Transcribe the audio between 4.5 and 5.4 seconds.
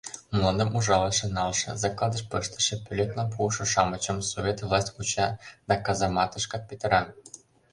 власть куча